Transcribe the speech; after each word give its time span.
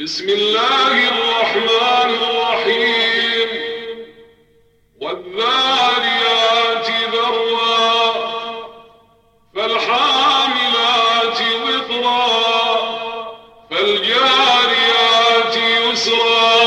بسم 0.00 0.28
الله 0.28 1.08
الرحمن 1.08 2.10
الرحيم. 2.22 3.48
والذاريات 5.00 6.88
ذرا 7.14 8.14
فالحاملات 9.54 11.40
وقرا 11.64 12.26
فالجاريات 13.70 15.56
يسرا 15.56 16.62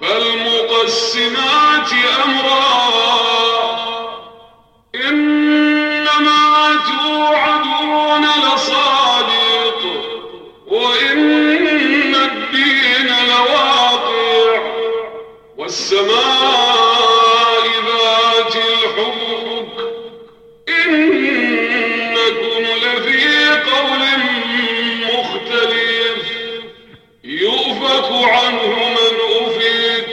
فالمقسمات 0.00 1.92
أمرا 2.24 2.69
والسماء 15.70 17.64
ذات 17.86 18.54
الحبك 18.56 19.76
إنكم 20.68 22.62
لفي 22.82 23.24
قول 23.70 24.02
مختلف. 25.02 26.24
يؤفك 27.24 28.08
عنه 28.12 28.72
من 28.96 29.14
أفك 29.40 30.08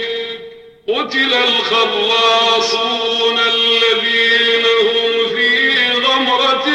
قتل 0.89 1.31
الخلاصون 1.33 3.37
الذين 3.39 4.65
هم 4.87 5.13
في 5.35 5.49
غمرة 6.05 6.67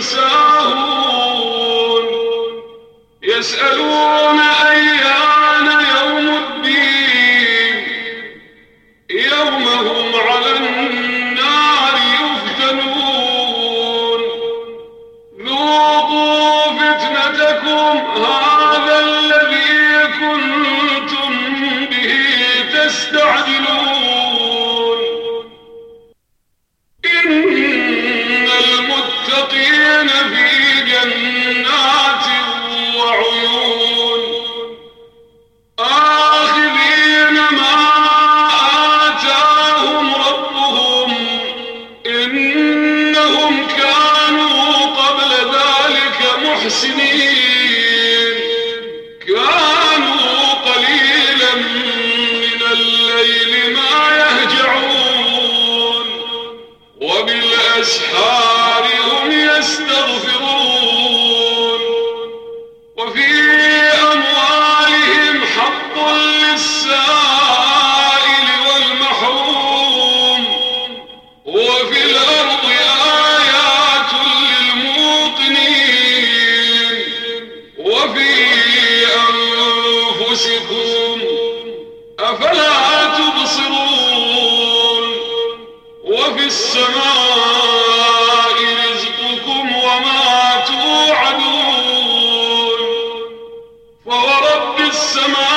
ساهون. 0.00 2.04
يسألون 3.22 4.38
أيام 4.40 5.25
اللهم 9.86 10.15
some 95.16 95.55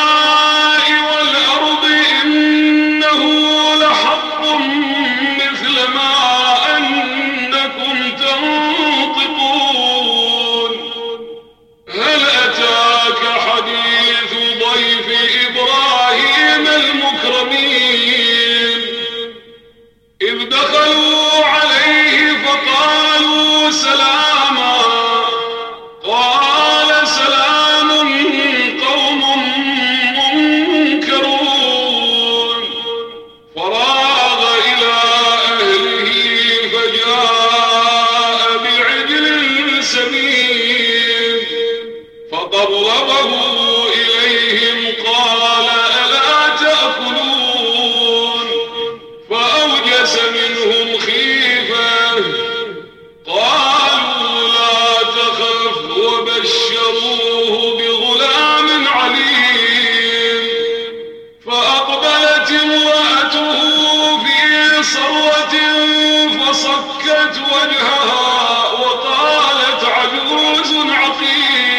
وجهها 67.38 68.72
وقالت 68.72 69.84
عجوز 69.84 70.74
عقيم. 70.92 71.79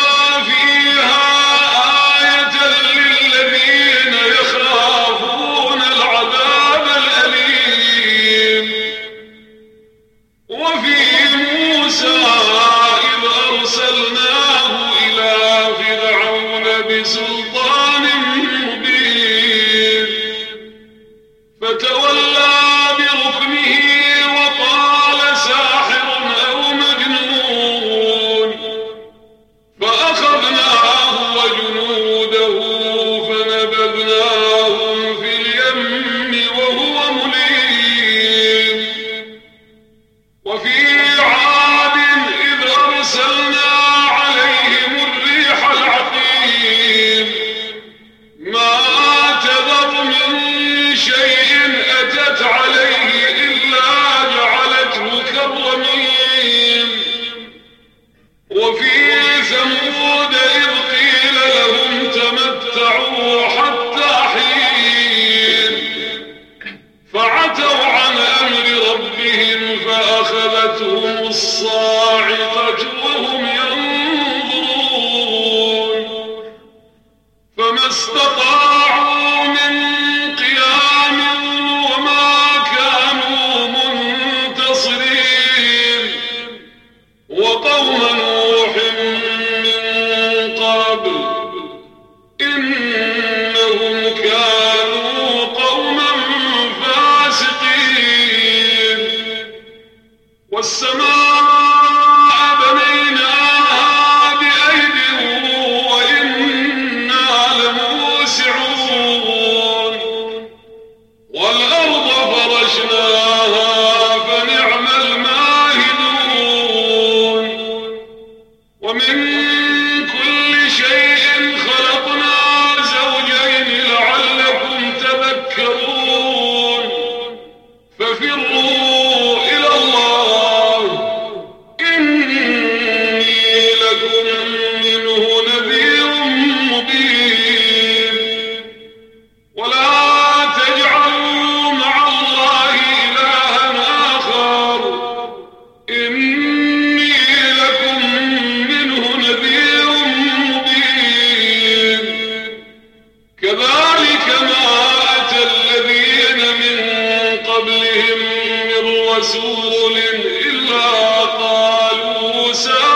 قالوا 162.49 162.88